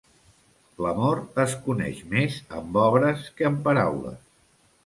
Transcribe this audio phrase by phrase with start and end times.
[0.85, 4.21] L'amor es coneix més amb obres que amb paraules.